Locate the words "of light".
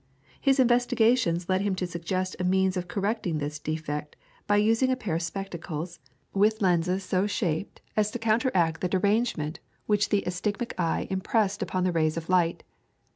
12.17-12.63